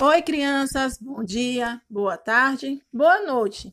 Oi, 0.00 0.22
crianças, 0.22 0.98
bom 0.98 1.22
dia, 1.24 1.80
boa 1.88 2.16
tarde, 2.16 2.82
boa 2.92 3.22
noite. 3.22 3.70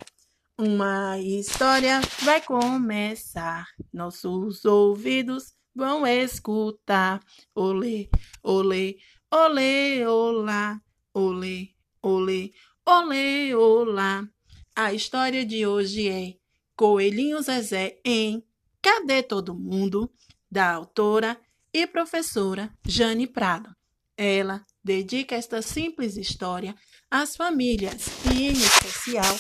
Uma 0.58 1.18
história 1.20 2.00
vai 2.22 2.42
começar, 2.42 3.68
nossos 3.92 4.64
ouvidos 4.66 5.54
vão 5.76 6.06
escutar. 6.06 7.20
Olê, 7.56 8.10
olê, 8.44 8.98
olê, 9.32 10.06
olá, 10.06 10.82
olê, 11.14 11.70
olê, 12.02 12.52
olê, 12.86 13.56
olá. 13.56 14.28
A 14.76 14.94
história 14.94 15.46
de 15.46 15.66
hoje 15.66 16.10
é 16.10 16.36
Coelhinho 16.76 17.42
Zezé 17.42 18.00
em 18.06 18.44
Cadê 18.82 19.24
Todo 19.24 19.54
Mundo? 19.56 20.12
da 20.52 20.74
autora 20.74 21.40
e 21.74 21.88
professora 21.88 22.70
Jane 22.86 23.26
Prado. 23.26 23.74
Ela 24.18 24.66
dedica 24.84 25.36
esta 25.36 25.62
simples 25.62 26.18
história 26.18 26.76
às 27.10 27.36
famílias 27.36 28.08
e, 28.34 28.48
em 28.48 28.52
especial, 28.52 29.40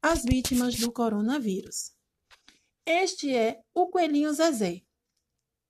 às 0.00 0.24
vítimas 0.24 0.74
do 0.76 0.92
coronavírus. 0.92 1.92
Este 2.84 3.34
é 3.34 3.60
o 3.74 3.88
Coelhinho 3.88 4.32
Zezé. 4.32 4.82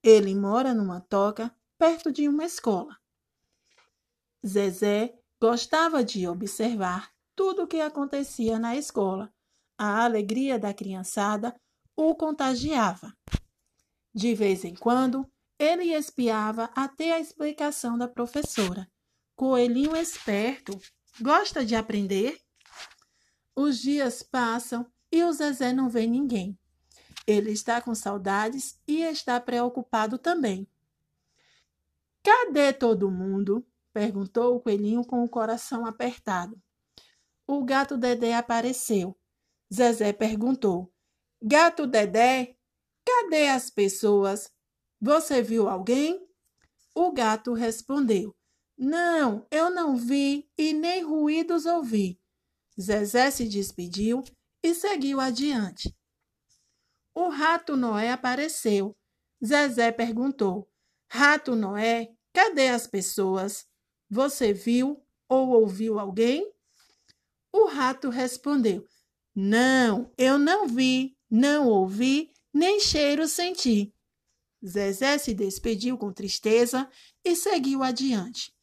Ele 0.02 0.34
mora 0.34 0.74
numa 0.74 1.00
toca 1.00 1.54
perto 1.78 2.10
de 2.10 2.28
uma 2.28 2.44
escola. 2.44 2.96
Zezé 4.44 5.14
gostava 5.40 6.02
de 6.02 6.26
observar 6.26 7.10
tudo 7.36 7.64
o 7.64 7.66
que 7.66 7.80
acontecia 7.80 8.58
na 8.58 8.76
escola. 8.76 9.32
A 9.78 10.04
alegria 10.04 10.58
da 10.58 10.72
criançada 10.72 11.54
o 11.96 12.14
contagiava. 12.14 13.12
De 14.14 14.34
vez 14.34 14.64
em 14.64 14.74
quando, 14.74 15.26
ele 15.58 15.94
espiava 15.94 16.70
até 16.74 17.12
a 17.12 17.20
explicação 17.20 17.96
da 17.96 18.08
professora. 18.08 18.90
Coelhinho 19.34 19.96
esperto, 19.96 20.78
gosta 21.20 21.64
de 21.64 21.74
aprender? 21.74 22.38
Os 23.54 23.78
dias 23.78 24.22
passam 24.22 24.86
e 25.10 25.22
o 25.24 25.32
Zezé 25.32 25.72
não 25.72 25.88
vê 25.88 26.06
ninguém. 26.06 26.58
Ele 27.26 27.50
está 27.52 27.80
com 27.80 27.94
saudades 27.94 28.80
e 28.86 29.02
está 29.02 29.40
preocupado 29.40 30.18
também. 30.18 30.66
Cadê 32.22 32.72
todo 32.72 33.10
mundo? 33.10 33.66
perguntou 33.92 34.56
o 34.56 34.60
coelhinho 34.60 35.04
com 35.04 35.22
o 35.22 35.28
coração 35.28 35.84
apertado. 35.84 36.60
O 37.46 37.64
gato 37.64 37.96
Dedé 37.96 38.34
apareceu. 38.34 39.18
Zezé 39.72 40.12
perguntou: 40.12 40.92
Gato 41.42 41.86
Dedé, 41.86 42.56
cadê 43.04 43.48
as 43.48 43.68
pessoas? 43.68 44.50
Você 45.00 45.42
viu 45.42 45.68
alguém? 45.68 46.26
O 46.94 47.12
gato 47.12 47.52
respondeu: 47.52 48.34
Não, 48.76 49.46
eu 49.50 49.70
não 49.70 49.96
vi 49.96 50.50
e 50.56 50.72
nem 50.72 51.02
ruídos 51.02 51.66
ouvi. 51.66 52.20
Zezé 52.80 53.30
se 53.30 53.46
despediu 53.46 54.24
e 54.62 54.74
seguiu 54.74 55.20
adiante. 55.20 55.94
O 57.14 57.28
rato 57.28 57.76
Noé 57.76 58.10
apareceu. 58.10 58.96
Zezé 59.44 59.92
perguntou: 59.92 60.70
Rato 61.10 61.54
Noé, 61.54 62.14
cadê 62.32 62.68
as 62.68 62.86
pessoas? 62.86 63.66
Você 64.08 64.52
viu 64.52 65.04
ou 65.28 65.50
ouviu 65.50 65.98
alguém? 65.98 66.50
O 67.52 67.66
rato 67.66 68.08
respondeu: 68.08 68.86
Não, 69.34 70.10
eu 70.16 70.38
não 70.38 70.66
vi, 70.66 71.16
não 71.30 71.68
ouvi, 71.68 72.32
nem 72.52 72.80
cheiro 72.80 73.28
senti. 73.28 73.94
Zezé 74.64 75.18
se 75.18 75.34
despediu 75.34 75.98
com 75.98 76.12
tristeza 76.12 76.88
e 77.24 77.36
seguiu 77.36 77.82
adiante. 77.82 78.54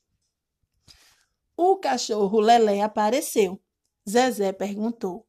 O 1.61 1.75
cachorro 1.75 2.39
Lelé 2.39 2.81
apareceu. 2.81 3.61
Zezé 4.09 4.53
perguntou: 4.53 5.27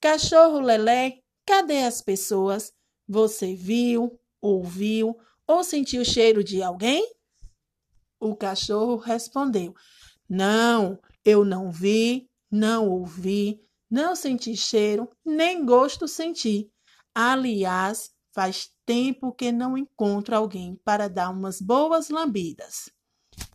Cachorro 0.00 0.60
Lelé, 0.60 1.18
cadê 1.44 1.78
as 1.78 2.00
pessoas? 2.00 2.72
Você 3.08 3.56
viu, 3.56 4.16
ouviu 4.40 5.18
ou 5.44 5.64
sentiu 5.64 6.02
o 6.02 6.04
cheiro 6.04 6.44
de 6.44 6.62
alguém? 6.62 7.04
O 8.20 8.36
cachorro 8.36 8.94
respondeu: 8.94 9.74
Não, 10.28 11.00
eu 11.24 11.44
não 11.44 11.72
vi, 11.72 12.30
não 12.48 12.88
ouvi, 12.88 13.60
não 13.90 14.14
senti 14.14 14.56
cheiro, 14.56 15.10
nem 15.24 15.66
gosto 15.66 16.06
senti. 16.06 16.70
Aliás, 17.12 18.14
faz 18.32 18.70
tempo 18.86 19.32
que 19.32 19.50
não 19.50 19.76
encontro 19.76 20.36
alguém 20.36 20.76
para 20.84 21.08
dar 21.08 21.30
umas 21.30 21.60
boas 21.60 22.08
lambidas. 22.08 22.88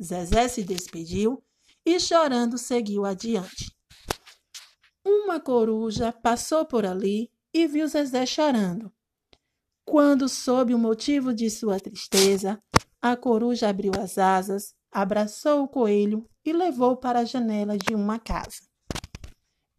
Zezé 0.03 0.49
se 0.49 0.61
despediu 0.61 1.41
e, 1.87 2.01
chorando, 2.01 2.57
seguiu 2.57 3.05
adiante. 3.05 3.73
Uma 5.05 5.39
coruja 5.39 6.11
passou 6.11 6.65
por 6.65 6.85
ali 6.85 7.31
e 7.53 7.65
viu 7.65 7.87
Zezé 7.87 8.25
chorando. 8.25 8.91
Quando 9.85 10.27
soube 10.27 10.73
o 10.73 10.77
motivo 10.77 11.33
de 11.33 11.49
sua 11.49 11.79
tristeza, 11.79 12.61
a 13.01 13.15
coruja 13.15 13.69
abriu 13.69 13.93
as 13.97 14.17
asas, 14.17 14.75
abraçou 14.91 15.63
o 15.63 15.67
coelho 15.69 16.29
e 16.43 16.51
levou 16.51 16.97
para 16.97 17.19
a 17.19 17.23
janela 17.23 17.77
de 17.77 17.95
uma 17.95 18.19
casa. 18.19 18.67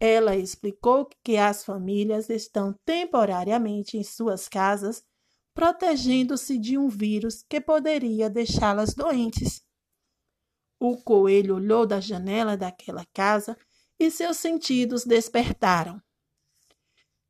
Ela 0.00 0.34
explicou 0.34 1.10
que 1.22 1.36
as 1.36 1.62
famílias 1.62 2.30
estão 2.30 2.75
temporariamente 2.86 3.98
em 3.98 4.02
suas 4.02 4.48
casas, 4.48 5.04
protegendo-se 5.52 6.56
de 6.56 6.78
um 6.78 6.88
vírus 6.88 7.44
que 7.46 7.60
poderia 7.60 8.30
deixá-las 8.30 8.94
doentes. 8.94 9.68
O 10.81 10.97
coelho 10.97 11.56
olhou 11.56 11.87
da 11.87 12.00
janela 12.00 12.56
daquela 12.56 13.05
casa 13.12 13.56
e 13.99 14.11
seus 14.11 14.37
sentidos 14.37 15.05
despertaram. 15.05 16.00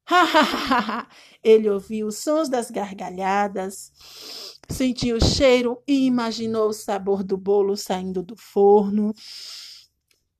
Ele 1.43 1.69
ouviu 1.69 2.07
os 2.07 2.19
sons 2.19 2.49
das 2.49 2.71
gargalhadas, 2.71 3.93
sentiu 4.69 5.17
o 5.17 5.25
cheiro 5.25 5.83
e 5.87 6.07
imaginou 6.07 6.69
o 6.69 6.73
sabor 6.73 7.23
do 7.23 7.37
bolo 7.37 7.77
saindo 7.77 8.23
do 8.23 8.37
forno. 8.37 9.15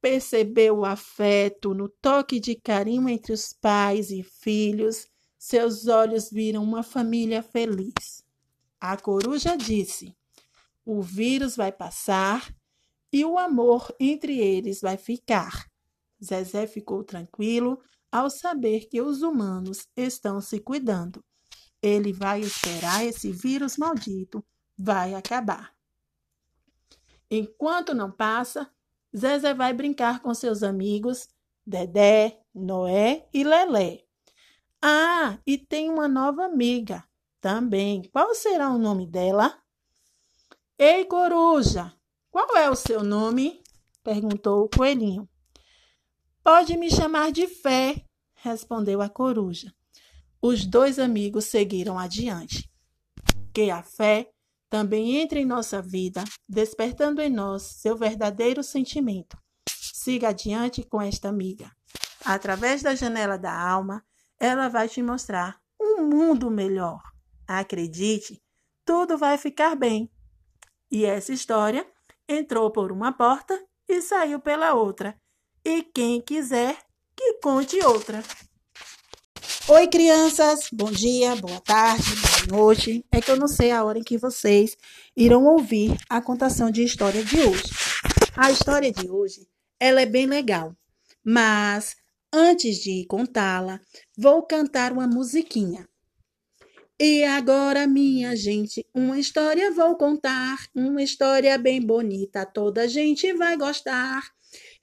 Percebeu 0.01 0.79
o 0.79 0.85
afeto 0.85 1.75
no 1.75 1.89
toque 1.89 2.39
de 2.39 2.55
carinho 2.55 3.09
entre 3.09 3.33
os 3.33 3.53
pais 3.53 4.11
e 4.11 4.23
filhos. 4.23 5.07
Seus 5.39 5.87
olhos 5.87 6.31
viram 6.31 6.63
uma 6.63 6.83
família 6.83 7.43
feliz. 7.43 8.25
A 8.81 8.97
coruja 8.97 9.57
disse: 9.57 10.15
O 10.85 11.03
vírus 11.03 11.57
vai 11.57 11.73
passar 11.73 12.55
e 13.13 13.25
o 13.25 13.39
amor 13.39 13.95
entre 13.99 14.39
eles 14.39 14.81
vai 14.81 14.97
ficar. 14.97 15.67
Zezé 16.23 16.67
ficou 16.67 17.05
tranquilo 17.05 17.81
ao 18.11 18.29
saber 18.31 18.89
que 18.89 19.01
os 19.01 19.23
humanos 19.23 19.87
estão 19.97 20.41
se 20.41 20.61
cuidando. 20.61 21.25
Ele 21.81 22.13
vai 22.13 22.41
esperar 22.41 23.05
esse 23.05 23.31
vírus 23.31 23.77
maldito 23.77 24.45
vai 24.77 25.15
acabar. 25.15 25.73
Enquanto 27.31 27.95
não 27.95 28.11
passa, 28.11 28.71
Zezé 29.17 29.55
vai 29.55 29.73
brincar 29.73 30.21
com 30.21 30.33
seus 30.35 30.63
amigos 30.63 31.29
Dedé, 31.67 32.41
Noé 32.55 33.29
e 33.33 33.45
Lelé. 33.45 34.05
Ah, 34.81 35.39
e 35.47 35.59
tem 35.59 35.91
uma 35.91 36.09
nova 36.09 36.45
amiga 36.45 37.05
também. 37.41 38.03
Qual 38.11 38.35
será 38.35 38.71
o 38.71 38.79
nome 38.79 39.07
dela? 39.07 39.61
Ei, 40.79 41.05
coruja, 41.05 41.93
qual 42.47 42.57
é 42.57 42.71
o 42.71 42.77
seu 42.77 43.03
nome? 43.03 43.61
perguntou 44.05 44.63
o 44.63 44.69
coelhinho. 44.69 45.29
Pode 46.45 46.77
me 46.77 46.89
chamar 46.89 47.33
de 47.33 47.49
Fé, 47.49 48.05
respondeu 48.37 49.03
a 49.03 49.09
coruja. 49.09 49.75
Os 50.41 50.65
dois 50.65 51.01
amigos 51.01 51.47
seguiram 51.47 51.99
adiante. 51.99 52.71
Que 53.53 53.73
a 53.73 53.83
fé 53.83 54.31
também 54.71 55.17
entre 55.17 55.41
em 55.41 55.45
nossa 55.45 55.83
vida, 55.83 56.23
despertando 56.49 57.21
em 57.21 57.29
nós 57.29 57.63
seu 57.63 57.97
verdadeiro 57.97 58.63
sentimento. 58.63 59.37
Siga 59.69 60.29
adiante 60.29 60.85
com 60.85 61.03
esta 61.03 61.29
amiga. 61.29 61.73
Através 62.25 62.83
da 62.83 62.95
janela 62.95 63.37
da 63.37 63.53
alma, 63.53 64.05
ela 64.39 64.69
vai 64.69 64.89
te 64.89 65.03
mostrar 65.03 65.61
um 65.81 66.07
mundo 66.07 66.53
melhor. 66.53 67.03
Acredite, 67.49 68.41
tudo 68.85 69.19
vai 69.19 69.37
ficar 69.37 69.75
bem. 69.75 70.09
E 70.89 71.05
essa 71.05 71.33
história 71.33 71.85
entrou 72.29 72.71
por 72.71 72.93
uma 72.93 73.13
porta 73.13 73.59
e 73.89 74.03
saiu 74.03 74.39
pela 74.39 74.75
outra. 74.75 75.17
E 75.65 75.83
quem 75.83 76.21
quiser, 76.21 76.77
que 77.17 77.35
conte 77.43 77.79
outra. 77.85 78.23
Oi, 79.69 79.87
crianças! 79.89 80.69
Bom 80.73 80.91
dia, 80.91 81.35
boa 81.37 81.61
tarde, 81.61 82.05
boa 82.49 82.59
noite. 82.59 83.05
É 83.11 83.21
que 83.21 83.31
eu 83.31 83.37
não 83.37 83.49
sei 83.49 83.71
a 83.71 83.83
hora 83.83 83.99
em 83.99 84.05
que 84.05 84.19
vocês 84.19 84.77
irão 85.17 85.45
ouvir 85.45 85.97
a 86.09 86.21
contação 86.21 86.71
de 86.71 86.83
história 86.83 87.25
de 87.25 87.41
hoje. 87.41 87.65
A 88.37 88.51
história 88.51 88.93
de 88.93 89.11
hoje, 89.11 89.47
ela 89.81 90.01
é 90.01 90.07
bem 90.07 90.27
legal, 90.27 90.75
mas 91.25 91.97
antes 92.33 92.79
de 92.79 93.05
contá-la, 93.07 93.81
vou 94.17 94.43
cantar 94.43 94.93
uma 94.93 95.07
musiquinha. 95.07 95.89
E 97.01 97.23
agora, 97.23 97.87
minha 97.87 98.35
gente, 98.35 98.85
uma 98.93 99.21
história 99.21 99.71
vou 99.71 99.97
contar, 99.97 100.67
uma 100.75 101.01
história 101.01 101.57
bem 101.57 101.81
bonita, 101.81 102.45
toda 102.45 102.89
gente 102.89 103.33
vai 103.35 103.57
gostar. 103.57 104.21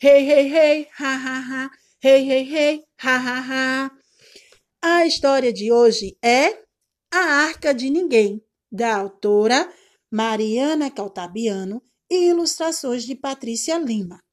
Hey, 0.02 0.26
hey, 0.26 0.56
hey, 0.56 0.88
ha, 0.98 1.14
ha, 1.14 1.40
ha. 1.40 1.70
Hey, 2.02 2.32
hey, 2.32 2.56
hey, 2.56 2.84
ha, 3.04 3.18
ha, 3.18 3.40
ha. 3.42 3.92
A 4.82 5.06
história 5.06 5.52
de 5.52 5.74
hoje 5.74 6.18
é 6.24 6.58
A 7.12 7.20
Arca 7.48 7.74
de 7.74 7.90
Ninguém, 7.90 8.42
da 8.72 8.96
autora 8.96 9.70
Mariana 10.10 10.90
Caltabiano 10.90 11.84
e 12.10 12.30
ilustrações 12.30 13.04
de 13.04 13.16
Patrícia 13.16 13.78
Lima. 13.78 14.24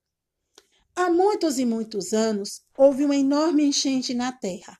Há 0.95 1.11
muitos 1.11 1.59
e 1.59 1.65
muitos 1.65 2.13
anos, 2.13 2.61
houve 2.79 3.05
uma 3.05 3.17
enorme 3.17 3.65
enchente 3.65 4.15
na 4.15 4.31
terra. 4.31 4.79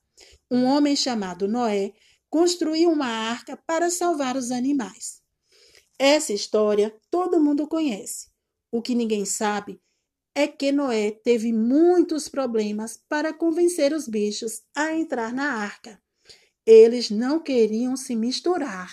Um 0.49 0.67
homem 0.67 0.95
chamado 0.95 1.49
Noé 1.49 1.93
construiu 2.33 2.91
uma 2.91 3.07
arca 3.07 3.59
para 3.67 3.91
salvar 3.91 4.39
os 4.39 4.51
animais. 4.51 5.21
Essa 5.99 6.33
história 6.33 6.99
todo 7.11 7.39
mundo 7.39 7.69
conhece. 7.69 8.31
O 8.71 8.81
que 8.81 8.95
ninguém 8.95 9.27
sabe 9.27 9.79
é 10.35 10.49
que 10.49 10.73
Noé 10.73 11.11
teve 11.11 11.53
muitos 11.53 12.31
problemas 12.31 12.99
para 13.07 13.35
convencer 13.35 13.93
os 13.93 14.09
bichos 14.09 14.63
a 14.75 14.95
entrar 14.95 15.35
na 15.35 15.53
arca. 15.53 16.03
Eles 16.65 17.11
não 17.11 17.39
queriam 17.39 17.95
se 17.97 18.17
misturar. 18.17 18.91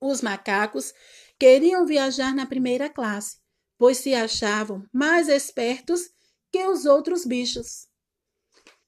Os 0.00 0.22
macacos 0.22 0.94
queriam 1.38 1.84
viajar 1.84 2.34
na 2.34 2.46
primeira 2.46 2.88
classe 2.88 3.36
pois 3.78 3.98
se 3.98 4.14
achavam 4.14 4.82
mais 4.90 5.28
espertos 5.28 6.10
que 6.50 6.66
os 6.66 6.86
outros 6.86 7.26
bichos. 7.26 7.88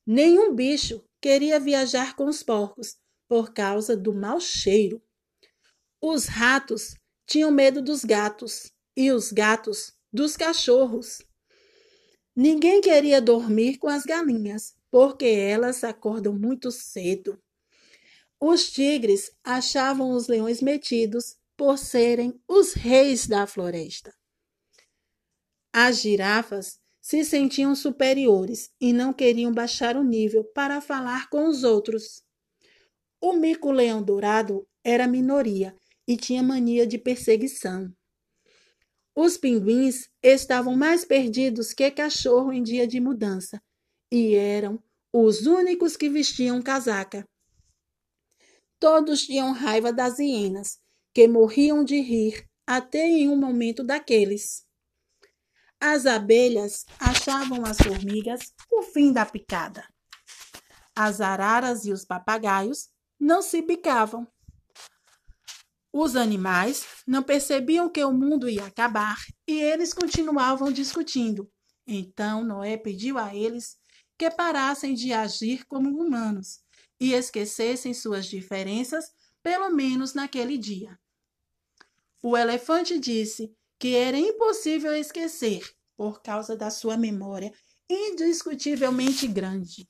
Nenhum 0.07 0.55
bicho 0.55 1.05
queria 1.21 1.61
viajar 1.61 2.17
com 2.17 2.25
os 2.25 2.43
porcos 2.43 2.97
por 3.29 3.53
causa 3.53 3.97
do 3.97 4.15
mau 4.15 4.41
cheiro. 4.41 5.03
Os 6.01 6.27
ratos 6.27 6.97
tinham 7.27 7.51
medo 7.51 7.83
dos 7.83 8.05
gatos 8.05 8.73
e 8.97 9.13
os 9.13 9.31
gatos 9.31 9.93
dos 10.13 10.37
cachorros. 10.37 11.23
Ninguém 12.35 12.81
queria 12.81 13.21
dormir 13.21 13.79
com 13.79 13.89
as 13.89 14.05
galinhas, 14.05 14.75
porque 14.91 15.27
elas 15.27 15.85
acordam 15.85 16.33
muito 16.33 16.71
cedo. 16.71 17.39
Os 18.41 18.71
tigres 18.71 19.31
achavam 19.45 20.13
os 20.13 20.29
leões 20.29 20.63
metidos 20.63 21.37
por 21.57 21.77
serem 21.77 22.41
os 22.47 22.73
reis 22.73 23.27
da 23.27 23.47
floresta. 23.47 24.15
As 25.73 25.99
girafas 25.99 26.81
se 27.01 27.25
sentiam 27.25 27.75
superiores 27.75 28.71
e 28.81 28.93
não 28.93 29.13
queriam 29.13 29.53
baixar 29.53 29.97
o 29.97 30.05
nível 30.05 30.45
para 30.45 30.81
falar 30.81 31.29
com 31.29 31.49
os 31.49 31.65
outros. 31.65 32.23
O 33.21 33.33
mico-leão 33.33 34.03
dourado 34.03 34.67
era 34.85 35.09
minoria 35.09 35.75
e 36.07 36.17
tinha 36.17 36.43
mania 36.43 36.87
de 36.87 36.99
perseguição. 36.99 37.93
Os 39.15 39.37
pinguins 39.37 40.09
estavam 40.23 40.77
mais 40.77 41.05
perdidos 41.05 41.73
que 41.73 41.91
cachorro 41.91 42.53
em 42.53 42.63
dia 42.63 42.87
de 42.87 43.01
mudança 43.01 43.61
e 44.13 44.35
eram 44.37 44.83
os 45.13 45.47
únicos 45.47 45.97
que 45.97 46.09
vestiam 46.09 46.63
casaca. 46.63 47.29
Todos 48.79 49.23
tinham 49.23 49.53
raiva 49.53 49.93
das 49.93 50.21
hienas, 50.21 50.79
que 51.13 51.27
morriam 51.27 51.83
de 51.83 52.01
rir 52.01 52.47
até 52.65 53.09
em 53.09 53.29
um 53.29 53.37
momento 53.37 53.83
daqueles. 53.83 54.65
As 55.81 56.07
abelhas 56.07 56.85
achavam 57.01 57.65
as 57.65 57.79
formigas 57.79 58.53
o 58.71 58.83
fim 58.83 59.13
da 59.13 59.27
picada. 59.27 59.85
As 60.95 61.21
araras 61.21 61.85
e 61.85 61.93
os 61.93 62.05
papagaios 62.05 62.89
não 63.19 63.43
se 63.43 63.61
bicavam. 63.63 64.27
Os 65.93 66.17
animais 66.17 66.87
não 67.07 67.23
percebiam 67.23 67.89
que 67.89 68.05
o 68.05 68.13
mundo 68.13 68.49
ia 68.49 68.67
acabar 68.67 69.17
e 69.47 69.59
eles 69.61 69.93
continuavam 69.93 70.71
discutindo. 70.71 71.51
Então 71.87 72.45
Noé 72.45 72.77
pediu 72.77 73.19
a 73.19 73.35
eles 73.35 73.77
que 74.19 74.31
parassem 74.31 74.95
de 74.95 75.13
agir 75.13 75.65
como 75.67 75.89
humanos 75.89 76.61
e 77.01 77.15
esquecessem 77.15 77.95
suas 77.95 78.27
diferenças, 78.27 79.11
pelo 79.43 79.71
menos 79.71 80.13
naquele 80.13 80.59
dia. 80.59 80.99
O 82.23 82.37
elefante 82.37 82.99
disse 82.99 83.55
que 83.79 83.95
era 83.95 84.19
impossível 84.19 84.95
esquecer 84.95 85.63
por 85.97 86.21
causa 86.21 86.57
da 86.57 86.71
sua 86.71 86.97
memória 86.97 87.53
indiscutivelmente 87.89 89.27
grande. 89.27 89.89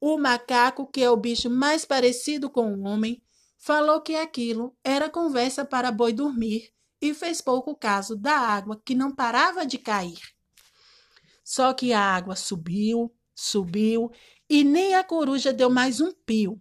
O 0.00 0.16
macaco, 0.16 0.86
que 0.86 1.02
é 1.02 1.10
o 1.10 1.16
bicho 1.16 1.50
mais 1.50 1.84
parecido 1.84 2.48
com 2.48 2.72
o 2.72 2.82
homem, 2.86 3.20
falou 3.56 4.00
que 4.00 4.14
aquilo 4.14 4.76
era 4.84 5.10
conversa 5.10 5.64
para 5.64 5.90
boi 5.90 6.12
dormir 6.12 6.72
e 7.00 7.12
fez 7.12 7.40
pouco 7.40 7.74
caso 7.74 8.16
da 8.16 8.36
água 8.38 8.80
que 8.84 8.94
não 8.94 9.14
parava 9.14 9.66
de 9.66 9.78
cair. 9.78 10.20
Só 11.42 11.72
que 11.72 11.92
a 11.92 12.00
água 12.00 12.36
subiu, 12.36 13.12
subiu 13.34 14.10
e 14.48 14.62
nem 14.62 14.94
a 14.94 15.02
coruja 15.02 15.52
deu 15.52 15.70
mais 15.70 16.00
um 16.00 16.12
pio. 16.12 16.60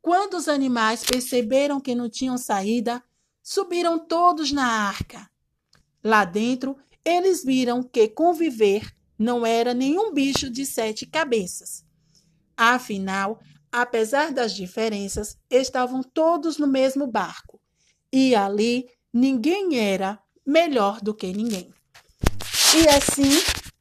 Quando 0.00 0.34
os 0.34 0.48
animais 0.48 1.04
perceberam 1.04 1.80
que 1.80 1.94
não 1.94 2.08
tinham 2.08 2.38
saída, 2.38 3.02
subiram 3.42 3.98
todos 3.98 4.52
na 4.52 4.66
arca. 4.66 5.30
Lá 6.02 6.24
dentro, 6.24 6.76
eles 7.04 7.44
viram 7.44 7.82
que 7.82 8.08
conviver 8.08 8.94
não 9.18 9.44
era 9.44 9.74
nenhum 9.74 10.12
bicho 10.12 10.48
de 10.48 10.64
sete 10.64 11.04
cabeças. 11.04 11.87
Afinal, 12.60 13.38
apesar 13.70 14.32
das 14.32 14.52
diferenças, 14.52 15.38
estavam 15.48 16.02
todos 16.02 16.58
no 16.58 16.66
mesmo 16.66 17.06
barco. 17.06 17.60
E 18.12 18.34
ali 18.34 18.90
ninguém 19.12 19.78
era 19.78 20.18
melhor 20.44 21.00
do 21.00 21.14
que 21.14 21.32
ninguém. 21.32 21.72
E 22.76 22.88
assim 22.88 23.30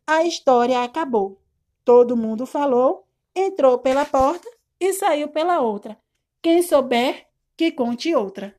a 0.06 0.24
história 0.24 0.84
acabou. 0.84 1.42
Todo 1.84 2.16
mundo 2.16 2.46
falou, 2.46 3.08
entrou 3.36 3.80
pela 3.80 4.06
porta 4.06 4.48
e 4.80 4.94
saiu 4.94 5.30
pela 5.30 5.60
outra. 5.60 5.98
Quem 6.40 6.62
souber, 6.62 7.26
que 7.58 7.72
conte 7.72 8.14
outra. 8.14 8.56